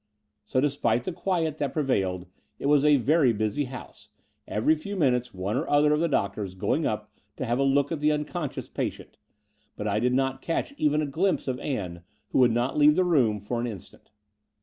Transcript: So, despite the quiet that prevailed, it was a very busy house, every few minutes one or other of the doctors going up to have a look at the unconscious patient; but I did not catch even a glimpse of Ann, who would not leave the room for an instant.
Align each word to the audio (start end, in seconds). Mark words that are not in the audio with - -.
So, 0.47 0.59
despite 0.59 1.03
the 1.03 1.11
quiet 1.13 1.59
that 1.59 1.73
prevailed, 1.73 2.25
it 2.57 2.65
was 2.65 2.83
a 2.83 2.97
very 2.97 3.31
busy 3.33 3.65
house, 3.65 4.09
every 4.47 4.73
few 4.73 4.95
minutes 4.95 5.31
one 5.31 5.55
or 5.55 5.69
other 5.69 5.93
of 5.93 5.99
the 5.99 6.07
doctors 6.09 6.55
going 6.55 6.87
up 6.87 7.11
to 7.35 7.45
have 7.45 7.59
a 7.59 7.63
look 7.63 7.91
at 7.91 7.99
the 7.99 8.11
unconscious 8.11 8.67
patient; 8.67 9.19
but 9.75 9.87
I 9.87 9.99
did 9.99 10.15
not 10.15 10.41
catch 10.41 10.73
even 10.79 11.03
a 11.03 11.05
glimpse 11.05 11.47
of 11.47 11.59
Ann, 11.59 12.01
who 12.29 12.39
would 12.39 12.49
not 12.51 12.79
leave 12.79 12.95
the 12.95 13.05
room 13.05 13.39
for 13.39 13.61
an 13.61 13.67
instant. 13.67 14.09